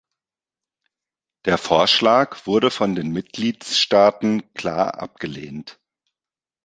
Der 1.45 1.59
Vorschlag 1.59 2.47
wurde 2.47 2.71
von 2.71 2.95
den 2.95 3.11
Mitgliedstaaten 3.13 4.51
klar 4.55 4.99
abgelehnt. 4.99 5.79